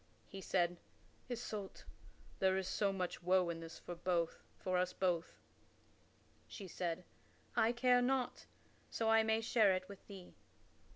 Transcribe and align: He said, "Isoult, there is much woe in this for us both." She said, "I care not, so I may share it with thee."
He 0.27 0.41
said, 0.41 0.77
"Isoult, 1.29 1.83
there 2.39 2.57
is 2.57 2.81
much 2.81 3.21
woe 3.21 3.49
in 3.51 3.59
this 3.59 3.77
for 3.77 4.75
us 4.79 4.93
both." 4.93 5.37
She 6.47 6.67
said, 6.67 7.03
"I 7.55 7.71
care 7.71 8.01
not, 8.01 8.47
so 8.89 9.11
I 9.11 9.21
may 9.21 9.41
share 9.41 9.73
it 9.75 9.87
with 9.87 10.07
thee." 10.07 10.33